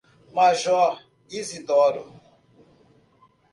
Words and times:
Major 0.35 0.87
Izidoro 1.37 2.05